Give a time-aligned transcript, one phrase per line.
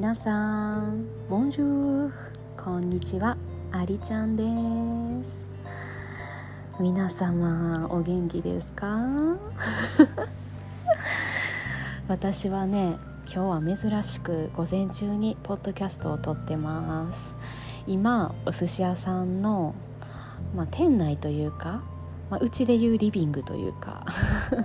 [0.00, 1.04] 皆さん。
[1.28, 2.10] ボンジュー
[2.56, 3.36] こんにちは。
[3.70, 4.42] ありちゃんで
[5.22, 5.44] す。
[6.80, 8.96] 皆様お元気ですか？
[12.08, 12.96] 私はね
[13.30, 17.34] 今日は珍しく午前中にポッドキャストを撮ってます。
[17.86, 19.74] 今お寿司屋さんの、
[20.56, 21.82] まあ、店内というか
[22.30, 24.06] まあ、うちでいうリビングというか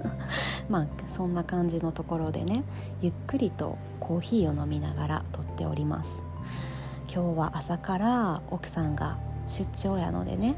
[0.68, 2.64] まあそんな感じのところでね
[3.02, 6.24] ゆっくりとコーヒーを飲みながら撮っております。
[7.12, 9.18] 今日は朝から奥さんが
[9.48, 10.54] 出張やのでね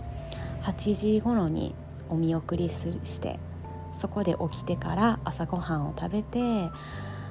[0.62, 1.74] 8時頃に
[2.10, 3.41] お見送りして
[3.93, 6.71] そこで起きてから朝ごはんを食べて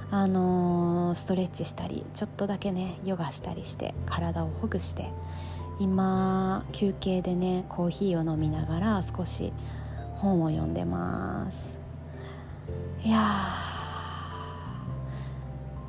[0.10, 5.12] あのー、ストレッチしたりちょっとだけねヨガしたりして体をほぐして
[5.80, 9.52] 今休憩でねコーヒーを飲みながら少し
[10.16, 11.78] 本を読んでます。
[13.04, 13.20] いや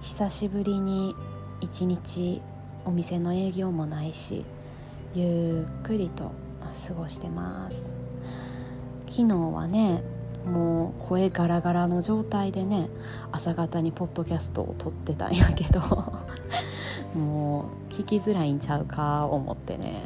[0.01, 1.15] 久しぶりに
[1.61, 2.41] 一日
[2.85, 4.45] お店の営業もないし
[5.15, 6.33] ゆっくりと
[6.89, 7.93] 過ごしてます。
[9.09, 10.03] 昨日はね
[10.47, 12.89] もう声ガラガラの状態でね
[13.31, 15.81] 朝方にポッドキャストを撮ってたんやけど
[17.15, 20.03] もう聞きづらいんちゃうか思ってね、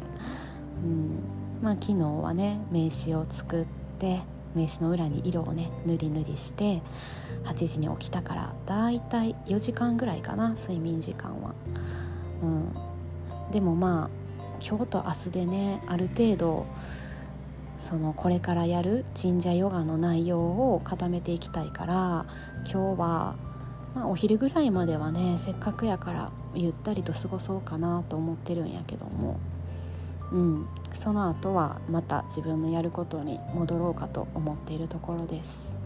[0.83, 1.37] うん。
[1.61, 3.67] まあ、昨日はね名刺を作っ
[3.99, 4.21] て
[4.55, 6.81] 名刺の裏に色をね塗り塗りして
[7.45, 11.53] 8時に起きたからだいたい4時間ぐらいかな睡眠時間は、
[12.43, 12.45] う
[13.49, 14.09] ん、でもまあ
[14.59, 16.65] 今日と明日でねある程度
[17.77, 22.25] そのこれからやる神社ヨガの内容を固めていきたいから
[22.65, 23.35] 今日は
[23.97, 29.39] まあ、お昼ぐらいまではねせっかくやからゆったりと過ごそうかなと思ってるんやけども、
[30.31, 35.79] うん、その後はまた自分のやることに戻ろうかと思っているところです。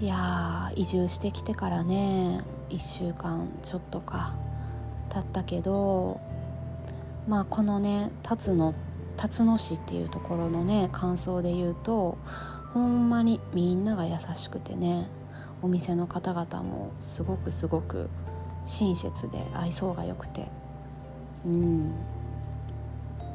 [0.00, 4.34] いや移住してきてからね1週間ちょっとか
[5.08, 6.20] 経ったけど
[7.28, 8.74] まあこのね辰野
[9.16, 12.18] 辰野市っていうところのね感想で言うと
[12.74, 15.08] ほんまにみんなが優しくてね
[15.66, 18.08] お店の方々もすごくすごく
[18.64, 20.46] 親切で愛想が良くて。
[21.44, 21.92] うん。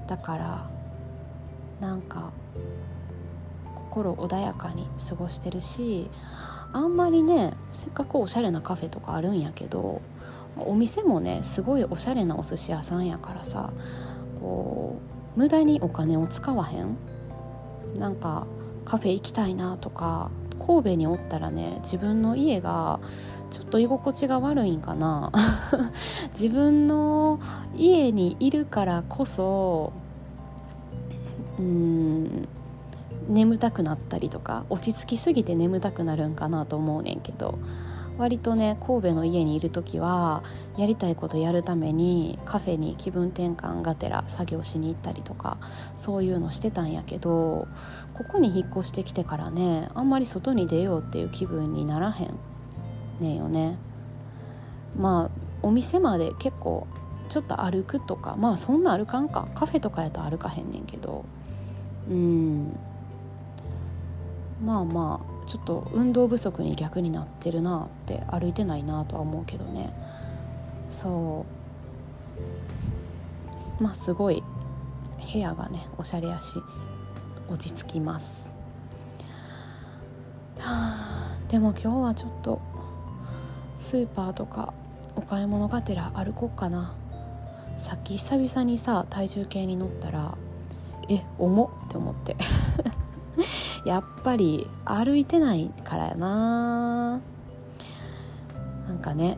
[0.07, 0.69] だから
[1.81, 2.31] なんか
[3.75, 6.09] 心穏やかに過ごしてるし
[6.71, 10.01] あんまりねせっかくおしゃれなカフェとかあるんやけど
[10.57, 13.71] お店もねすごいおしゃれなお寿司屋さんやからさ
[14.39, 14.99] こ
[15.35, 16.97] う無駄にお金を使わへん？
[17.97, 18.47] なんか
[18.85, 20.29] カフェ行きたいなとか
[20.65, 22.99] 神戸におったらね自分の家が
[23.49, 25.31] ちょっと居心地が悪いんかな。
[26.33, 27.39] 自分の
[27.75, 29.91] 家にいるからこそ
[31.59, 32.47] うん
[33.27, 37.57] 眠たくなったりとか落ち着きすぎて眠たくなるんかなと思うねんけど。
[38.17, 40.43] 割とね神戸の家にいる時は
[40.77, 45.57] やりたいことやるためにカフェに気分転換がてら作業しに行ったりとか
[45.97, 47.67] そういうのしてたんやけど
[48.13, 52.37] ここに引っ越してきてからねあんまり外に出ようっていう気分にならへん
[53.19, 53.77] ねんよね。
[54.97, 56.87] まあお店まで結構
[57.29, 59.47] ちょっと歩くとかまあそんな歩かんか。
[59.55, 61.23] カフェとかやと歩かへんねんけど。
[62.09, 62.77] うん。
[64.63, 69.91] まあまあちょっと運動不足に逆になってるなって歩いてないなとは思うけどね。
[70.89, 71.45] そ
[73.79, 73.83] う。
[73.83, 74.43] まあすごい
[75.33, 76.61] 部屋がねおしゃれやし
[77.49, 78.51] 落ち着きます。
[80.59, 82.61] はあでも今日はちょっと
[83.75, 84.73] スーパーとか
[85.15, 86.93] お買い物がてら歩こうかな。
[87.77, 90.37] さっき久々にさ体重計に乗ったら
[91.09, 92.35] え重っって思って。
[93.85, 97.19] やっぱり歩いてないからやな。
[98.87, 99.37] なんかね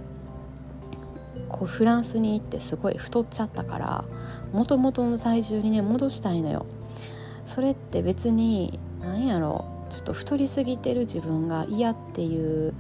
[1.47, 4.03] こうフランスに行ってすごい太っちゃったから
[4.51, 6.65] もともとの体重にね戻したいのよ。
[7.45, 12.73] それって別に何やろちょっと太りすぎてる自分が嫌っていう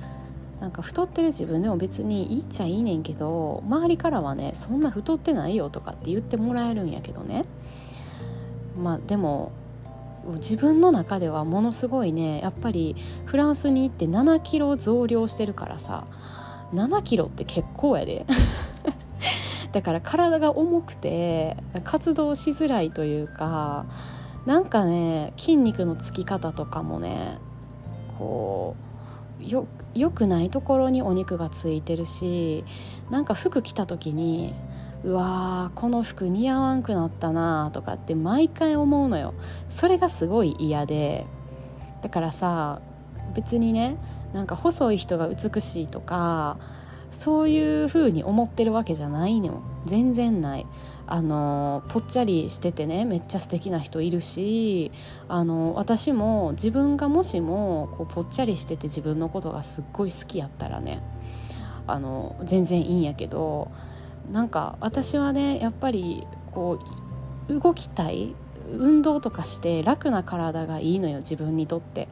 [0.59, 7.45] なんか太ってる自分でも別にいいっちゃいいねんけど周りからはねそんな太ってないよとかって言ってもらえるんやけどね。
[8.75, 9.51] まあでも
[10.35, 16.05] 自分の中ではものすごいねやっぱりフランスに行って7キロ増量してるからさ
[16.73, 18.25] 7キロって結構やで。
[19.71, 23.85] だから体が重くて活動しづらいというか
[24.45, 27.39] なんかね筋肉のつき方とかもね
[28.19, 28.75] こ
[29.41, 29.65] うよ
[29.95, 32.63] よくないところにお肉がついてるし
[33.09, 34.53] なんか服着た時に
[35.03, 39.33] うわーこの服似合わんくなったなとかって毎回思うのよ。
[39.69, 41.25] それがすごい嫌で。
[42.01, 42.81] だからさ
[43.33, 43.97] 別にね
[44.33, 46.57] なんか細い人が美しいとか
[47.11, 50.65] そういう風に思ってるわけじゃないの全然ない。
[51.05, 54.91] あのぽっちゃりしててねめっちゃ素敵な人いるし
[55.27, 61.03] あの私も自分がもしもこうぽっちゃりしてて自分のことがすっごい好きやったらね
[61.87, 63.69] あの全然いいんやけど
[64.31, 66.79] なんか私はねやっぱりこ
[67.49, 68.35] う動きたい
[68.71, 72.07] 運動とかして楽な体がいいのよ自分にとって。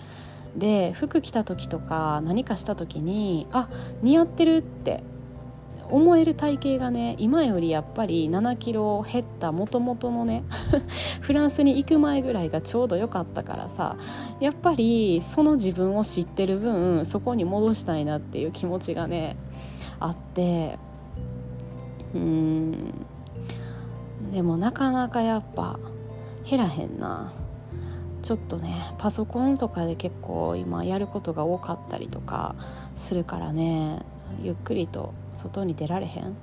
[0.56, 3.70] で服着た時とか何かした時にあ
[4.02, 5.02] 似合ってるって
[5.90, 10.44] 思える体型がね今よりやっぱり7キロ減ったもともとのね
[11.20, 13.98] フランスに行く前ぐらいがちょうど良かったからさ
[14.40, 19.36] やっぱりその自分を知ってる分そこに戻したいなっていう気持ちがね
[20.00, 20.80] あって
[22.14, 22.94] うん。
[24.32, 25.80] でもなかなかやっぱ
[26.50, 27.34] 減らへんな。
[28.22, 32.56] ちょっとねパソコンとかで結構今やることが多かったりとか
[32.96, 34.04] するからね。
[34.42, 36.36] ゆっくりと外に出られへん、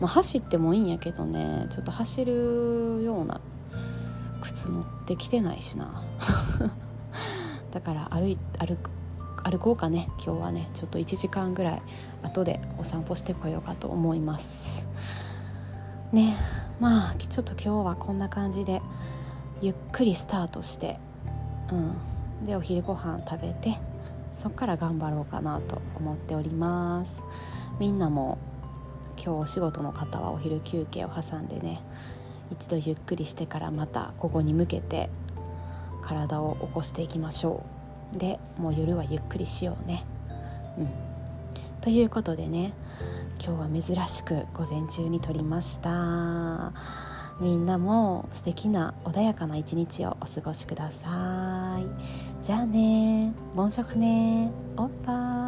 [0.00, 1.66] まあ、走ってもいいんやけどね。
[1.70, 3.40] ちょっと走るような
[4.40, 6.02] 靴持ってきてないしな。
[7.72, 8.90] だから歩い歩く
[9.42, 10.70] 歩こうかね今日はね。
[10.74, 11.82] ちょっと1時間ぐらい
[12.22, 14.73] 後でお散歩してこようかと思います。
[16.14, 16.36] ね。
[16.80, 18.80] まあちょっと今日はこんな感じで
[19.60, 20.98] ゆっくりスタートして
[21.72, 22.46] うん。
[22.46, 23.78] でお昼ご飯食べて
[24.32, 27.20] そっから頑張ろうかなと思っております。
[27.80, 28.38] みんなも
[29.16, 31.80] 今日お仕事の方はお昼休憩を挟んでね
[32.52, 35.10] 一度ゆっくりしてからまた午後に向けて
[36.02, 37.64] 体を起こしていきましょ
[38.14, 38.18] う。
[38.18, 40.04] でもう夜はゆっくりしようね。
[40.78, 40.88] うん。
[41.80, 42.72] ということでね
[43.46, 46.72] 今日は珍しく午前中に撮りました。
[47.38, 52.42] みんなも素敵な穏やかな一日をお過ごしください。
[52.42, 53.34] じゃあね。
[53.54, 54.50] ボンショクね。
[54.78, 55.43] おっぱい